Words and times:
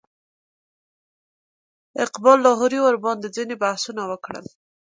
اقبال 2.05 2.37
لاهوري 2.45 2.79
ورباندې 2.83 3.27
ځینې 3.35 3.55
بحثونه 3.61 4.03
وکړل. 4.11 4.45